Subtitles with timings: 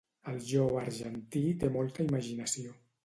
[0.29, 2.75] El jove argentí té molta imaginació